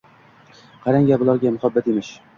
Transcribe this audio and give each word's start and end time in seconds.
qarang-a, 0.85 1.21
bularga! 1.25 1.55
Muhabbat 1.59 1.91
emish! 1.95 2.15